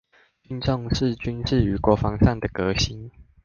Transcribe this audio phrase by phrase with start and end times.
[0.41, 3.11] 均重視軍事與國防上的革新